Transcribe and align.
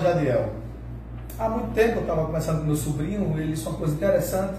Jadiel, 0.00 0.52
há 1.38 1.48
muito 1.48 1.72
tempo 1.74 1.96
eu 1.96 2.02
estava 2.02 2.26
conversando 2.26 2.60
com 2.60 2.66
meu 2.66 2.76
sobrinho, 2.76 3.36
ele 3.38 3.52
disse 3.52 3.66
uma 3.66 3.76
coisa 3.76 3.94
interessante. 3.94 4.54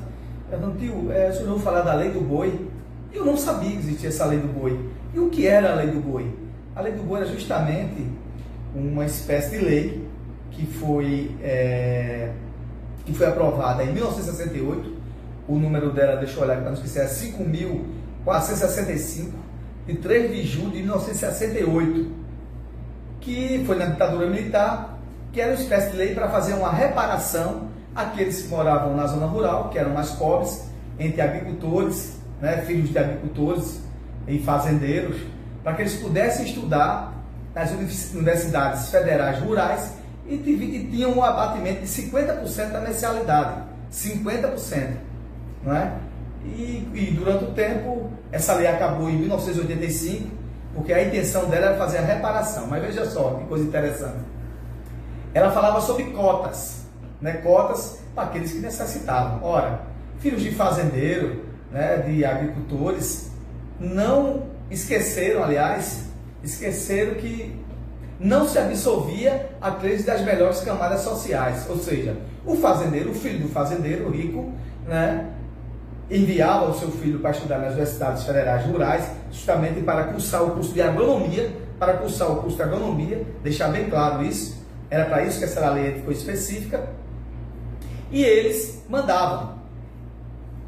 Perguntando, 0.50 0.78
tio, 0.78 1.12
é, 1.12 1.30
o 1.30 1.34
senhor 1.34 1.50
ouviu 1.50 1.64
falar 1.64 1.82
da 1.82 1.94
lei 1.94 2.10
do 2.12 2.22
boi? 2.22 2.68
Eu 3.14 3.26
não 3.26 3.38
sabia 3.38 3.70
que 3.72 3.78
existia 3.78 4.10
essa 4.10 4.26
lei 4.26 4.40
do 4.40 4.48
boi. 4.48 4.90
E 5.14 5.20
o 5.20 5.30
que 5.30 5.46
era 5.48 5.72
a 5.72 5.76
lei 5.76 5.88
do 5.88 6.00
boi? 6.00 6.34
A 6.76 6.82
lei 6.82 6.94
do 6.94 7.04
boi 7.04 7.22
era 7.22 7.30
justamente 7.30 8.08
uma 8.76 9.06
espécie 9.06 9.58
de 9.58 9.64
lei 9.64 10.06
que 10.52 10.66
foi, 10.66 11.32
é, 11.42 12.32
que 13.06 13.14
foi 13.14 13.28
aprovada 13.28 13.84
em 13.84 13.94
1968. 13.94 14.94
O 15.48 15.56
número 15.56 15.92
dela, 15.92 16.17
deixa 16.17 16.38
eu 16.38 16.44
olhar 16.44 16.58
para 16.58 16.66
não 16.66 16.73
esquecer, 16.73 17.04
é 17.04 17.08
5.465, 17.08 19.30
de 19.88 19.95
3 19.95 20.31
de 20.31 20.44
julho 20.44 20.72
de 20.72 20.80
1968 20.80 22.26
que 23.26 23.64
foi 23.66 23.76
na 23.76 23.88
ditadura 23.88 24.28
militar, 24.28 24.95
que 25.35 25.41
era 25.41 25.52
uma 25.52 25.62
espécie 25.62 25.91
de 25.91 25.98
lei 25.98 26.16
para 26.16 26.30
fazer 26.30 26.53
uma 26.53 26.71
reparação 26.71 27.67
àqueles 27.94 28.44
que 28.44 28.48
moravam 28.48 28.95
na 28.95 29.05
zona 29.05 29.25
rural, 29.25 29.67
que 29.67 29.77
eram 29.77 29.94
mais 29.94 30.11
pobres, 30.11 30.63
entre 30.98 31.21
agricultores, 31.21 32.17
né, 32.39 32.63
filhos 32.66 32.89
de 32.89 32.98
agricultores 32.98 33.81
e 34.30 34.39
fazendeiros, 34.39 35.17
para 35.61 35.73
que 35.73 35.81
eles 35.81 35.95
pudessem 35.95 36.45
estudar 36.45 37.13
nas 37.53 37.70
universidades 38.13 38.89
federais 38.89 39.39
rurais 39.39 39.95
e, 40.25 40.35
e 40.35 40.88
tinham 40.89 41.11
um 41.11 41.21
abatimento 41.21 41.81
de 41.81 41.88
50% 41.88 42.72
da 42.72 42.80
mensalidade. 42.80 43.63
50%. 43.91 44.94
Não 45.66 45.75
é? 45.75 45.91
E, 46.45 46.89
e 46.94 47.14
durante 47.14 47.44
o 47.44 47.52
tempo, 47.52 48.09
essa 48.31 48.53
lei 48.53 48.67
acabou 48.67 49.09
em 49.09 49.17
1985 49.17 50.30
porque 50.73 50.94
a 50.94 51.03
intenção 51.03 51.49
dela 51.49 51.67
era 51.67 51.77
fazer 51.77 51.97
a 51.97 52.05
reparação. 52.05 52.67
Mas 52.67 52.81
veja 52.81 53.05
só 53.09 53.33
que 53.33 53.45
coisa 53.47 53.66
interessante. 53.66 54.36
Ela 55.36 55.52
falava 55.52 55.81
sobre 55.81 56.05
cotas, 56.05 56.86
né? 57.19 57.33
cotas 57.33 58.00
para 58.16 58.23
aqueles 58.23 58.53
que 58.53 58.59
necessitavam. 58.59 59.44
Ora, 59.44 59.81
filhos 60.19 60.42
de 60.42 60.52
fazendeiro, 60.52 61.44
né? 61.69 61.97
de 61.97 62.23
agricultores, 62.23 63.31
não 63.77 64.44
esqueceram, 64.72 65.44
aliás, 65.44 66.05
esqueceram 66.42 67.16
que 67.16 67.53
não 68.17 68.47
se 68.47 68.58
absolvia 68.58 69.50
a 69.59 69.72
crise 69.72 70.05
das 70.05 70.22
melhores 70.22 70.61
camadas 70.61 71.02
sociais. 71.02 71.66
Ou 71.70 71.80
seja, 71.80 72.16
o 72.45 72.55
fazendeiro, 72.55 73.11
o 73.11 73.14
filho 73.14 73.39
do 73.39 73.49
fazendeiro 73.49 74.09
rico, 74.09 74.53
né? 74.88 75.31
enviava 76.09 76.70
o 76.72 76.80
seu 76.80 76.89
filho 76.92 77.20
para 77.20 77.31
estudar 77.31 77.58
nas 77.58 77.73
universidades 77.73 78.23
federais 78.23 78.66
rurais, 78.66 79.05
justamente 79.30 79.81
para 79.81 80.05
cursar 80.05 80.44
o 80.44 80.52
curso 80.52 80.72
de 80.72 80.81
agronomia, 80.81 81.53
para 81.77 81.95
cursar 81.95 82.31
o 82.31 82.38
curso 82.38 82.55
de 82.55 82.64
agronomia, 82.64 83.22
deixar 83.44 83.67
bem 83.67 83.89
claro 83.89 84.23
isso, 84.23 84.64
era 84.89 85.05
para 85.05 85.25
isso 85.25 85.39
que 85.39 85.45
essa 85.45 85.69
lei 85.69 85.94
ficou 85.94 86.11
específica, 86.11 86.89
e 88.11 88.23
eles 88.23 88.83
mandavam. 88.89 89.55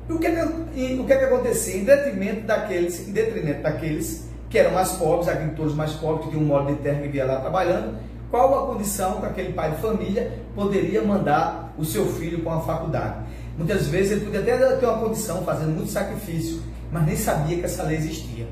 E 0.09 0.13
o 0.13 0.19
que, 0.19 0.27
é 0.27 0.31
que, 0.35 0.99
o 0.99 1.05
que, 1.05 1.13
é 1.13 1.17
que 1.17 1.25
acontecia? 1.25 1.77
Em 1.77 1.83
detrimento 1.83 2.41
daqueles, 2.47 3.07
em 3.07 3.11
detrimento 3.11 3.61
daqueles 3.61 4.27
que 4.49 4.57
eram 4.57 4.71
mais 4.71 4.91
pobres, 4.93 5.27
agricultores 5.27 5.73
mais 5.73 5.91
pobres, 5.93 6.25
que 6.25 6.31
tinham 6.31 6.43
um 6.43 6.47
modo 6.47 6.73
de 6.73 6.81
terra 6.81 7.01
que 7.01 7.09
via 7.09 7.25
lá 7.25 7.41
trabalhando, 7.41 7.97
qual 8.31 8.63
a 8.63 8.73
condição 8.73 9.19
que 9.19 9.25
aquele 9.25 9.53
pai 9.53 9.71
de 9.71 9.77
família 9.77 10.39
poderia 10.55 11.01
mandar 11.01 11.73
o 11.77 11.85
seu 11.85 12.05
filho 12.13 12.39
para 12.41 12.53
uma 12.53 12.61
faculdade? 12.61 13.15
Muitas 13.57 13.87
vezes 13.87 14.11
ele 14.13 14.25
podia 14.25 14.39
até 14.39 14.75
ter 14.77 14.85
uma 14.85 14.99
condição, 14.99 15.43
fazendo 15.43 15.71
muito 15.71 15.91
sacrifício, 15.91 16.61
mas 16.91 17.05
nem 17.05 17.15
sabia 17.15 17.57
que 17.57 17.65
essa 17.65 17.83
lei 17.83 17.97
existia. 17.97 18.47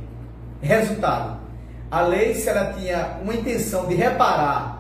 Resultado: 0.61 1.39
a 1.91 2.01
lei, 2.01 2.33
se 2.33 2.49
ela 2.49 2.73
tinha 2.73 3.17
uma 3.21 3.33
intenção 3.33 3.85
de 3.87 3.95
reparar 3.95 4.74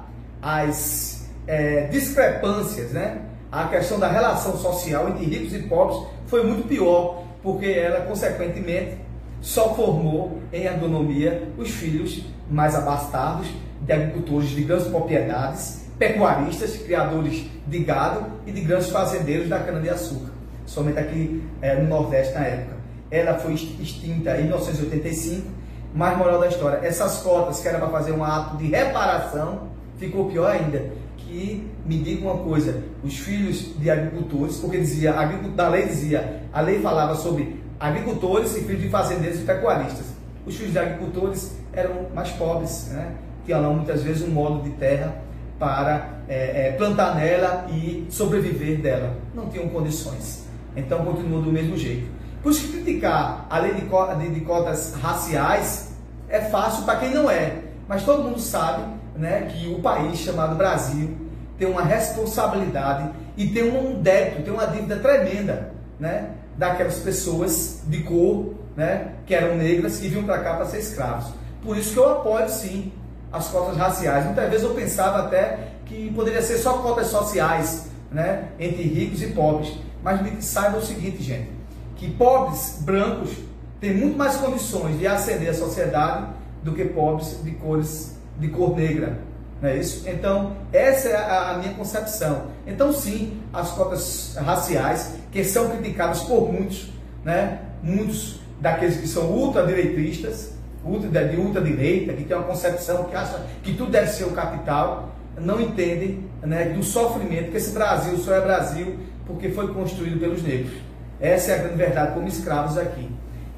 as 0.45 1.27
é, 1.47 1.87
discrepâncias, 1.87 2.91
né? 2.91 3.19
a 3.51 3.67
questão 3.67 3.97
da 3.97 4.07
relação 4.07 4.55
social 4.57 5.09
entre 5.09 5.25
ricos 5.25 5.55
e 5.55 5.59
pobres, 5.63 5.97
foi 6.27 6.45
muito 6.45 6.67
pior, 6.67 7.23
porque 7.41 7.65
ela, 7.65 8.05
consequentemente, 8.05 8.97
só 9.41 9.73
formou 9.73 10.39
em 10.53 10.67
agronomia 10.67 11.49
os 11.57 11.71
filhos 11.71 12.23
mais 12.47 12.75
abastados 12.75 13.47
de 13.81 13.91
agricultores 13.91 14.49
de 14.49 14.63
grandes 14.63 14.87
propriedades 14.87 15.85
pecuaristas, 15.97 16.77
criadores 16.77 17.45
de 17.65 17.79
gado 17.79 18.25
e 18.45 18.51
de 18.51 18.61
grandes 18.61 18.89
fazendeiros 18.89 19.49
da 19.49 19.59
cana-de-açúcar, 19.59 20.31
somente 20.67 20.99
aqui 20.99 21.43
é, 21.59 21.75
no 21.75 21.89
Nordeste 21.89 22.35
na 22.35 22.45
época. 22.45 22.75
Ela 23.09 23.35
foi 23.39 23.53
extinta 23.53 24.37
em 24.37 24.43
1985, 24.43 25.47
mas 25.93 26.17
moral 26.17 26.39
da 26.39 26.47
história, 26.47 26.85
essas 26.85 27.17
cotas 27.19 27.61
que 27.61 27.67
era 27.67 27.79
para 27.79 27.89
fazer 27.89 28.11
um 28.11 28.23
ato 28.23 28.57
de 28.57 28.67
reparação, 28.67 29.73
ficou 29.97 30.29
pior 30.29 30.51
ainda, 30.51 30.91
que 31.17 31.67
me 31.85 31.97
diga 31.99 32.27
uma 32.27 32.43
coisa, 32.43 32.83
os 33.03 33.17
filhos 33.17 33.77
de 33.77 33.89
agricultores, 33.89 34.57
porque 34.57 34.77
dizia, 34.77 35.13
da 35.55 35.69
lei 35.69 35.87
dizia, 35.87 36.43
a 36.53 36.61
lei 36.61 36.79
falava 36.79 37.15
sobre 37.15 37.63
agricultores 37.79 38.55
e 38.55 38.61
filhos 38.61 38.81
de 38.81 38.89
fazendeiros 38.89 39.39
e 39.39 39.43
pecuaristas. 39.43 40.07
Os 40.45 40.55
filhos 40.55 40.73
de 40.73 40.79
agricultores 40.79 41.57
eram 41.73 42.07
mais 42.13 42.29
pobres, 42.31 42.89
né? 42.91 43.15
tinham 43.45 43.61
lá 43.61 43.69
muitas 43.69 44.01
vezes 44.03 44.27
um 44.27 44.31
modo 44.31 44.63
de 44.63 44.71
terra 44.71 45.15
para 45.59 46.09
é, 46.27 46.67
é, 46.67 46.71
plantar 46.73 47.15
nela 47.15 47.67
e 47.69 48.05
sobreviver 48.09 48.81
dela. 48.81 49.15
Não 49.33 49.47
tinham 49.49 49.69
condições. 49.69 50.45
Então 50.75 51.05
continuou 51.05 51.41
do 51.41 51.51
mesmo 51.51 51.77
jeito. 51.77 52.07
Por 52.43 52.51
isso 52.51 52.67
que 52.67 52.73
criticar 52.73 53.47
a 53.49 53.59
lei 53.59 53.73
de, 53.73 53.81
de, 53.81 54.33
de 54.33 54.41
cotas 54.41 54.93
raciais 54.95 55.93
é 56.27 56.41
fácil 56.41 56.83
para 56.83 56.99
quem 56.99 57.13
não 57.13 57.29
é. 57.29 57.59
Mas 57.87 58.03
todo 58.03 58.23
mundo 58.23 58.39
sabe 58.39 58.83
né, 59.15 59.49
que 59.51 59.67
o 59.67 59.79
país 59.79 60.19
chamado 60.19 60.55
Brasil 60.55 61.15
tem 61.57 61.67
uma 61.67 61.81
responsabilidade 61.81 63.09
e 63.37 63.47
tem 63.47 63.63
um 63.63 64.01
débito, 64.01 64.43
tem 64.43 64.53
uma 64.53 64.65
dívida 64.67 64.97
tremenda 64.97 65.71
né, 65.99 66.31
daquelas 66.57 66.99
pessoas 66.99 67.81
de 67.85 68.03
cor 68.03 68.53
né, 68.75 69.13
que 69.25 69.33
eram 69.33 69.55
negras 69.55 70.03
e 70.03 70.09
vinham 70.09 70.25
para 70.25 70.39
cá 70.39 70.55
para 70.55 70.65
ser 70.65 70.79
escravos. 70.79 71.33
Por 71.63 71.77
isso 71.77 71.93
que 71.93 71.99
eu 71.99 72.09
apoio 72.09 72.49
sim 72.49 72.91
as 73.31 73.47
cotas 73.47 73.77
raciais. 73.77 74.25
Muitas 74.25 74.49
vezes 74.49 74.65
eu 74.65 74.73
pensava 74.73 75.19
até 75.19 75.71
que 75.85 76.11
poderia 76.13 76.41
ser 76.41 76.57
só 76.57 76.79
cotas 76.79 77.07
sociais, 77.07 77.89
né, 78.11 78.49
entre 78.59 78.83
ricos 78.83 79.21
e 79.21 79.27
pobres. 79.27 79.73
Mas 80.03 80.43
saiba 80.45 80.77
o 80.77 80.81
seguinte, 80.81 81.23
gente, 81.23 81.49
que 81.95 82.11
pobres 82.11 82.79
brancos 82.81 83.31
têm 83.79 83.93
muito 83.93 84.17
mais 84.17 84.35
condições 84.35 84.99
de 84.99 85.07
ascender 85.07 85.49
à 85.49 85.53
sociedade 85.53 86.27
do 86.63 86.73
que 86.73 86.85
pobres 86.85 87.39
de 87.43 87.51
cores 87.51 88.14
de 88.39 88.47
cor 88.49 88.75
negra. 88.75 89.19
Não 89.61 89.69
é 89.69 89.77
isso? 89.77 90.07
Então, 90.07 90.55
essa 90.71 91.09
é 91.09 91.15
a, 91.15 91.57
minha 91.59 91.73
concepção. 91.73 92.47
Então, 92.67 92.91
sim, 92.91 93.41
as 93.53 93.71
cotas 93.71 94.35
raciais, 94.37 95.15
que 95.31 95.43
são 95.43 95.69
criticadas 95.69 96.21
por 96.23 96.51
muitos, 96.51 96.91
né? 97.23 97.59
muitos 97.81 98.39
daqueles 98.59 98.97
que 98.97 99.07
são 99.07 99.31
ultradireitistas, 99.31 100.53
ultra, 100.83 101.25
de 101.25 101.37
ultradireita, 101.37 102.13
que 102.13 102.23
tem 102.23 102.35
uma 102.35 102.45
concepção 102.45 103.05
que 103.05 103.15
acha 103.15 103.41
que 103.63 103.73
tudo 103.73 103.91
deve 103.91 104.07
ser 104.07 104.25
o 104.25 104.31
capital, 104.31 105.15
não 105.37 105.59
entende 105.59 106.19
né, 106.41 106.69
do 106.69 106.83
sofrimento 106.83 107.51
que 107.51 107.57
esse 107.57 107.71
Brasil 107.71 108.17
só 108.17 108.33
é 108.35 108.41
Brasil 108.41 108.97
porque 109.25 109.49
foi 109.49 109.73
construído 109.73 110.19
pelos 110.19 110.41
negros. 110.43 110.73
Essa 111.19 111.51
é 111.51 111.55
a 111.55 111.57
grande 111.59 111.75
verdade, 111.75 112.13
como 112.13 112.27
escravos 112.27 112.77
aqui. 112.77 113.09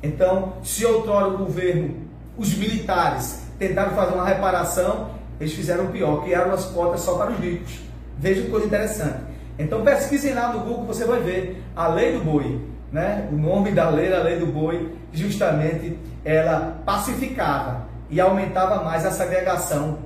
Então, 0.01 0.53
se 0.63 0.85
outrora 0.85 1.27
o 1.27 1.37
governo, 1.37 2.06
os 2.37 2.55
militares, 2.55 3.41
tentaram 3.57 3.95
fazer 3.95 4.13
uma 4.13 4.25
reparação, 4.25 5.09
eles 5.39 5.53
fizeram 5.53 5.87
pior, 5.87 6.23
criaram 6.23 6.51
as 6.51 6.65
cotas 6.65 7.01
só 7.01 7.17
para 7.17 7.31
os 7.31 7.39
ricos. 7.39 7.79
Veja 8.17 8.41
que 8.41 8.49
coisa 8.49 8.65
interessante. 8.65 9.19
Então 9.57 9.83
pesquisem 9.83 10.33
lá 10.33 10.53
no 10.53 10.59
Google, 10.59 10.85
você 10.85 11.05
vai 11.05 11.19
ver 11.19 11.63
a 11.75 11.87
lei 11.87 12.13
do 12.13 12.23
boi. 12.23 12.61
Né? 12.91 13.27
O 13.31 13.35
nome 13.35 13.71
da 13.71 13.89
lei 13.89 14.13
a 14.13 14.21
lei 14.21 14.39
do 14.39 14.45
boi, 14.45 14.93
justamente 15.11 15.97
ela 16.23 16.77
pacificava 16.85 17.87
e 18.09 18.19
aumentava 18.21 18.83
mais 18.83 19.05
a 19.05 19.11
segregação 19.11 19.97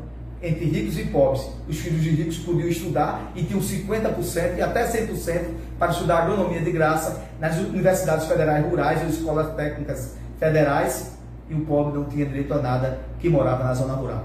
entre 0.41 0.65
ricos 0.65 0.97
e 0.97 1.03
pobres. 1.03 1.47
Os 1.67 1.77
filhos 1.77 2.01
de 2.01 2.09
ricos 2.09 2.37
podiam 2.39 2.67
estudar 2.67 3.31
e 3.35 3.43
tinham 3.43 3.61
50% 3.61 4.57
e 4.57 4.61
até 4.61 4.87
100% 4.87 5.41
para 5.77 5.91
estudar 5.91 6.23
agronomia 6.23 6.61
de 6.61 6.71
graça 6.71 7.23
nas 7.39 7.57
universidades 7.57 8.25
federais 8.25 8.65
rurais 8.65 9.01
e 9.03 9.11
escolas 9.11 9.53
técnicas 9.55 10.15
federais 10.39 11.20
e 11.51 11.53
o 11.53 11.65
pobre 11.65 11.93
não 11.93 12.05
tinha 12.05 12.25
direito 12.25 12.53
a 12.53 12.59
nada 12.59 12.99
que 13.19 13.29
morava 13.29 13.65
na 13.65 13.73
zona 13.73 13.93
rural. 13.93 14.23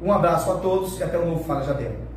Um 0.00 0.12
abraço 0.12 0.52
a 0.52 0.54
todos 0.56 0.98
e 1.00 1.02
até 1.02 1.18
o 1.18 1.26
novo 1.26 1.42
Fala 1.42 1.64
Jadeu. 1.64 2.09